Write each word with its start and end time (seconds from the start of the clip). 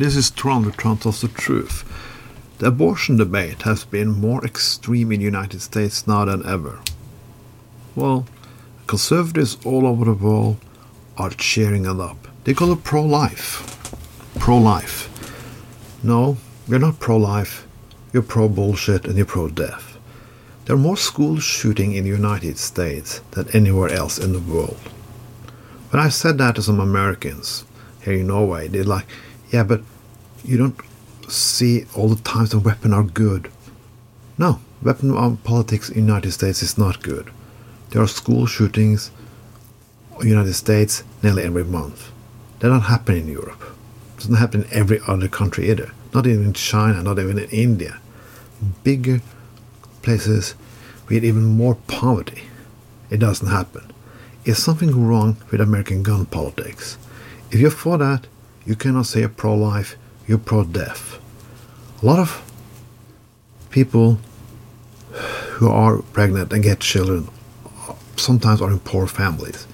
This 0.00 0.16
is 0.16 0.30
Tron, 0.30 0.72
Tron 0.72 0.96
tells 0.96 1.20
the 1.20 1.28
truth. 1.28 1.84
The 2.56 2.68
abortion 2.68 3.18
debate 3.18 3.60
has 3.64 3.84
been 3.84 4.08
more 4.18 4.42
extreme 4.42 5.12
in 5.12 5.18
the 5.18 5.26
United 5.26 5.60
States 5.60 6.06
now 6.06 6.24
than 6.24 6.42
ever. 6.46 6.80
Well, 7.94 8.24
conservatives 8.86 9.58
all 9.62 9.86
over 9.86 10.06
the 10.06 10.14
world 10.14 10.56
are 11.18 11.28
cheering 11.28 11.84
it 11.84 12.00
up. 12.00 12.28
They 12.44 12.54
call 12.54 12.72
it 12.72 12.82
pro 12.82 13.04
life. 13.04 13.60
Pro 14.38 14.56
life. 14.56 15.10
No, 16.02 16.38
you're 16.66 16.78
not 16.78 16.98
pro 16.98 17.18
life. 17.18 17.66
You're 18.14 18.22
pro 18.22 18.48
bullshit 18.48 19.04
and 19.04 19.18
you're 19.18 19.26
pro 19.26 19.50
death. 19.50 19.98
There 20.64 20.76
are 20.76 20.78
more 20.78 20.96
school 20.96 21.40
shootings 21.40 21.98
in 21.98 22.04
the 22.04 22.08
United 22.08 22.56
States 22.56 23.20
than 23.32 23.50
anywhere 23.50 23.90
else 23.90 24.16
in 24.16 24.32
the 24.32 24.40
world. 24.40 24.80
When 25.90 26.00
I 26.00 26.08
said 26.08 26.38
that 26.38 26.54
to 26.54 26.62
some 26.62 26.80
Americans 26.80 27.66
here 28.02 28.14
in 28.14 28.28
Norway, 28.28 28.66
they're 28.68 28.82
like, 28.82 29.04
yeah, 29.50 29.62
but 29.62 29.82
you 30.44 30.56
don't 30.56 30.78
see 31.28 31.84
all 31.94 32.08
the 32.08 32.22
times 32.22 32.54
when 32.54 32.64
weapons 32.64 32.94
are 32.94 33.02
good. 33.02 33.50
No, 34.38 34.60
weapon 34.82 35.36
politics 35.38 35.88
in 35.88 35.94
the 35.94 36.12
United 36.12 36.32
States 36.32 36.62
is 36.62 36.78
not 36.78 37.02
good. 37.02 37.30
There 37.90 38.00
are 38.00 38.08
school 38.08 38.46
shootings 38.46 39.10
in 40.12 40.20
the 40.20 40.28
United 40.28 40.54
States 40.54 41.02
nearly 41.22 41.42
every 41.42 41.64
month. 41.64 42.10
They 42.60 42.68
don't 42.68 42.82
happen 42.82 43.16
in 43.16 43.28
Europe. 43.28 43.62
It 44.14 44.20
doesn't 44.20 44.34
happen 44.36 44.64
in 44.64 44.72
every 44.72 45.00
other 45.06 45.28
country 45.28 45.70
either. 45.70 45.92
Not 46.14 46.26
even 46.26 46.46
in 46.46 46.52
China, 46.52 47.02
not 47.02 47.18
even 47.18 47.38
in 47.38 47.50
India. 47.50 48.00
Bigger 48.84 49.20
places 50.02 50.54
with 51.08 51.24
even 51.24 51.44
more 51.44 51.74
poverty. 51.86 52.44
It 53.10 53.18
doesn't 53.18 53.48
happen. 53.48 53.92
Is 54.44 54.62
something 54.62 55.06
wrong 55.06 55.36
with 55.50 55.60
American 55.60 56.02
gun 56.02 56.26
politics? 56.26 56.96
If 57.50 57.60
you're 57.60 57.70
for 57.70 57.98
that, 57.98 58.26
you 58.64 58.76
cannot 58.76 59.06
say 59.06 59.20
you're 59.20 59.28
pro 59.28 59.54
life, 59.54 59.96
you're 60.26 60.38
pro 60.38 60.64
death. 60.64 61.18
A 62.02 62.06
lot 62.06 62.18
of 62.18 62.42
people 63.70 64.18
who 65.12 65.68
are 65.68 65.98
pregnant 65.98 66.52
and 66.52 66.62
get 66.62 66.80
children 66.80 67.28
sometimes 68.16 68.60
are 68.60 68.70
in 68.70 68.80
poor 68.80 69.06
families. 69.06 69.66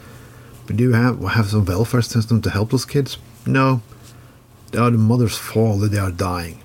But 0.67 0.77
do 0.77 0.85
you 0.85 0.93
have, 0.93 1.23
have 1.23 1.47
some 1.47 1.65
welfare 1.65 2.03
system 2.03 2.43
to 2.43 2.51
help 2.51 2.71
those 2.71 2.85
kids? 2.85 3.19
No. 3.47 3.83
They 4.73 4.79
are 4.79 4.91
the 4.91 4.99
mother's 4.99 5.37
fault 5.37 5.81
that 5.81 5.93
they 5.93 5.99
are 5.99 6.11
dying. 6.11 6.61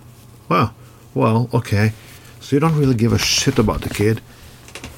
Well, 0.50 0.74
well, 1.14 1.50
okay. 1.54 1.94
So 2.40 2.56
you 2.56 2.60
don't 2.60 2.78
really 2.78 2.96
give 2.96 3.14
a 3.14 3.20
shit 3.20 3.60
about 3.60 3.82
the 3.82 3.90
kid 3.90 4.22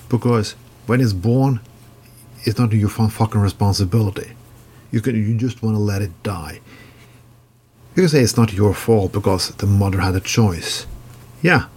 because 0.07 0.55
when 0.85 1.01
it's 1.01 1.13
born, 1.13 1.59
it's 2.43 2.57
not 2.57 2.71
your 2.71 2.89
fucking 2.89 3.41
responsibility. 3.41 4.31
You 4.91 5.01
can 5.01 5.15
you 5.15 5.35
just 5.37 5.61
want 5.61 5.75
to 5.75 5.79
let 5.79 6.01
it 6.01 6.11
die. 6.23 6.61
You 7.95 8.01
can 8.01 8.09
say 8.09 8.21
it's 8.21 8.37
not 8.37 8.53
your 8.53 8.73
fault 8.73 9.11
because 9.11 9.49
the 9.49 9.67
mother 9.67 9.99
had 10.01 10.15
a 10.15 10.19
choice. 10.19 10.87
Yeah, 11.43 11.67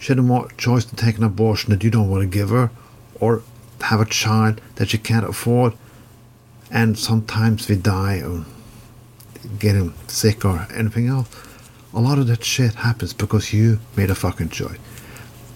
she 0.00 0.08
had 0.12 0.18
a 0.18 0.48
choice 0.56 0.84
to 0.86 0.96
take 0.96 1.16
an 1.16 1.22
abortion 1.22 1.70
that 1.70 1.84
you 1.84 1.90
don't 1.90 2.10
want 2.10 2.22
to 2.22 2.38
give 2.38 2.50
her, 2.50 2.70
or 3.20 3.42
have 3.82 4.00
a 4.00 4.04
child 4.04 4.60
that 4.74 4.88
she 4.88 4.98
can't 4.98 5.24
afford, 5.24 5.74
and 6.70 6.98
sometimes 6.98 7.68
we 7.68 7.76
die 7.76 8.20
or 8.20 8.44
getting 9.60 9.94
sick 10.08 10.44
or 10.44 10.66
anything 10.74 11.06
else. 11.06 11.28
A 11.92 12.00
lot 12.00 12.18
of 12.18 12.26
that 12.26 12.42
shit 12.42 12.74
happens 12.74 13.12
because 13.12 13.52
you 13.52 13.78
made 13.96 14.10
a 14.10 14.16
fucking 14.16 14.48
choice. 14.48 14.78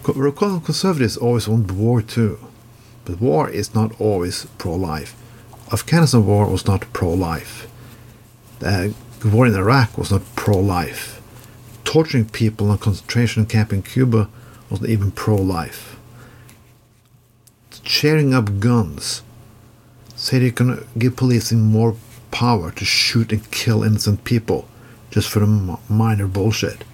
Conservatives 0.04 1.16
always 1.16 1.48
want 1.48 1.72
war 1.72 2.02
too, 2.02 2.38
but 3.04 3.20
war 3.20 3.50
is 3.50 3.74
not 3.74 4.00
always 4.00 4.46
pro-life. 4.58 5.16
Afghanistan 5.72 6.24
war 6.24 6.48
was 6.48 6.66
not 6.66 6.92
pro-life. 6.92 7.66
The 8.60 8.94
war 9.24 9.47
in 9.47 9.55
Iraq 9.55 9.98
was 9.98 10.11
not 10.11 10.22
pro-life. 10.36 11.20
Torturing 11.84 12.28
people 12.28 12.69
in 12.69 12.74
a 12.74 12.78
concentration 12.78 13.47
camp 13.47 13.72
in 13.72 13.83
Cuba 13.83 14.28
wasn't 14.70 14.91
even 14.91 15.10
pro-life. 15.10 15.97
Sharing 17.83 18.34
up 18.34 18.60
guns, 18.60 19.22
say 20.15 20.38
they're 20.38 20.50
gonna 20.50 20.82
give 20.98 21.16
policing 21.16 21.60
more 21.60 21.97
power 22.31 22.70
to 22.72 22.84
shoot 22.84 23.32
and 23.32 23.50
kill 23.50 23.82
innocent 23.82 24.25
people 24.25 24.69
just 25.10 25.28
for 25.28 25.41
the 25.41 25.78
minor 25.88 26.26
bullshit. 26.26 26.84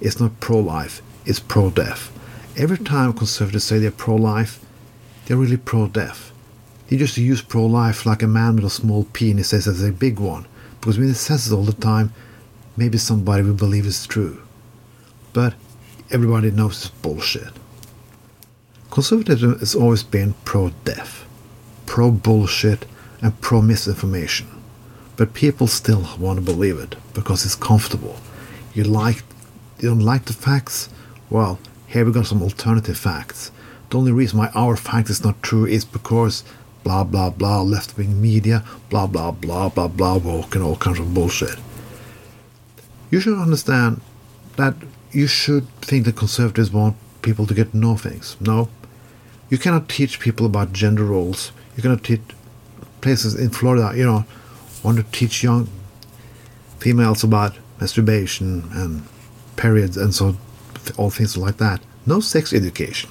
It's 0.00 0.18
not 0.18 0.40
pro-life, 0.40 1.02
it's 1.26 1.40
pro-death. 1.40 2.10
Every 2.56 2.78
time 2.78 3.12
conservatives 3.12 3.64
say 3.64 3.78
they're 3.78 3.90
pro-life, 3.90 4.64
they're 5.26 5.36
really 5.36 5.56
pro-death. 5.56 6.32
They 6.88 6.96
just 6.96 7.16
use 7.16 7.42
pro-life 7.42 8.04
like 8.04 8.22
a 8.22 8.26
man 8.26 8.56
with 8.56 8.64
a 8.64 8.70
small 8.70 9.04
penis 9.12 9.48
says 9.48 9.66
it's 9.66 9.82
a 9.82 9.92
big 9.92 10.18
one, 10.18 10.46
because 10.82 10.98
when 10.98 11.06
he 11.06 11.14
says 11.14 11.46
it 11.46 11.54
all 11.54 11.62
the 11.62 11.72
time, 11.74 12.12
maybe 12.76 12.98
somebody 12.98 13.44
will 13.44 13.54
believe 13.54 13.86
it's 13.86 14.04
true. 14.04 14.42
But 15.32 15.54
everybody 16.10 16.50
knows 16.50 16.86
it's 16.86 16.88
bullshit. 16.88 17.52
Conservatism 18.90 19.60
has 19.60 19.76
always 19.76 20.02
been 20.02 20.34
pro-death, 20.44 21.24
pro-bullshit, 21.86 22.84
and 23.20 23.40
pro-misinformation. 23.40 24.48
But 25.16 25.34
people 25.34 25.68
still 25.68 26.04
want 26.18 26.40
to 26.40 26.44
believe 26.44 26.80
it 26.80 26.96
because 27.14 27.44
it's 27.44 27.54
comfortable. 27.54 28.16
You 28.74 28.82
like 28.82 29.22
you 29.78 29.88
don't 29.88 30.00
like 30.00 30.24
the 30.24 30.32
facts? 30.32 30.88
Well, 31.30 31.60
here 31.86 32.04
we 32.04 32.10
got 32.10 32.26
some 32.26 32.42
alternative 32.42 32.98
facts. 32.98 33.52
The 33.90 33.98
only 33.98 34.10
reason 34.10 34.40
why 34.40 34.50
our 34.52 34.76
fact 34.76 35.10
is 35.10 35.22
not 35.22 35.44
true 35.44 35.64
is 35.64 35.84
because 35.84 36.42
blah 36.84 37.04
blah 37.04 37.30
blah 37.30 37.62
left 37.62 37.96
wing 37.96 38.20
media, 38.20 38.64
blah 38.90 39.06
blah 39.06 39.30
blah 39.30 39.68
blah 39.68 39.88
blah 39.88 40.16
woke 40.16 40.54
and 40.54 40.64
all 40.64 40.76
kinds 40.76 40.98
of 40.98 41.14
bullshit. 41.14 41.56
You 43.10 43.20
should 43.20 43.38
understand 43.38 44.00
that 44.56 44.74
you 45.12 45.26
should 45.26 45.68
think 45.80 46.06
that 46.06 46.16
conservatives 46.16 46.70
want 46.70 46.96
people 47.22 47.46
to 47.46 47.54
get 47.54 47.74
know 47.74 47.96
things. 47.96 48.36
No. 48.40 48.68
You 49.50 49.58
cannot 49.58 49.88
teach 49.88 50.18
people 50.18 50.46
about 50.46 50.72
gender 50.72 51.04
roles. 51.04 51.52
You 51.76 51.82
cannot 51.82 52.04
teach 52.04 52.22
places 53.02 53.34
in 53.34 53.50
Florida, 53.50 53.92
you 53.96 54.04
know, 54.04 54.24
want 54.82 54.96
to 54.96 55.04
teach 55.12 55.42
young 55.42 55.68
females 56.78 57.22
about 57.22 57.56
masturbation 57.80 58.68
and 58.72 59.02
periods 59.56 59.96
and 59.96 60.14
so 60.14 60.36
all 60.96 61.10
things 61.10 61.36
like 61.36 61.58
that. 61.58 61.80
No 62.06 62.20
sex 62.20 62.52
education. 62.52 63.10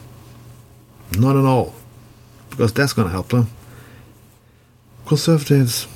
Not 1.18 1.36
at 1.36 1.46
all. 1.46 1.74
Because 2.50 2.74
that's 2.74 2.94
going 2.94 3.08
to 3.08 3.12
help 3.12 3.30
them. 3.30 3.50
Conservatives, 5.12 5.90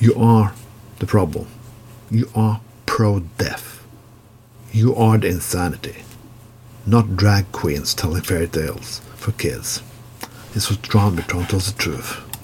you 0.00 0.12
are 0.16 0.52
the 0.98 1.06
problem. 1.06 1.46
You 2.10 2.28
are 2.34 2.60
pro 2.86 3.20
death. 3.20 3.86
You 4.72 4.96
are 4.96 5.16
the 5.16 5.28
insanity. 5.28 6.02
Not 6.84 7.16
drag 7.16 7.52
queens 7.52 7.94
telling 7.94 8.22
fairy 8.22 8.48
tales 8.48 8.98
for 9.14 9.30
kids. 9.30 9.80
This 10.54 10.68
was 10.68 10.78
John 10.78 11.14
Bertrand 11.14 11.50
tells 11.50 11.72
the 11.72 11.78
truth. 11.78 12.27